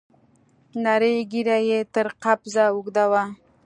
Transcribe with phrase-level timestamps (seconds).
[0.83, 3.23] نرۍ ږيره يې تر قبضه اوږده وه.